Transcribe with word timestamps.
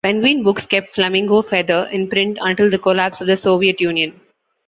Penguin 0.03 0.41
Books 0.41 0.65
kept 0.65 0.89
"Flamingo 0.95 1.43
Feather" 1.43 1.87
in 1.91 2.09
print 2.09 2.39
until 2.41 2.71
the 2.71 2.79
collapse 2.79 3.21
of 3.21 3.27
the 3.27 3.37
Soviet 3.37 3.79
Union. 3.79 4.19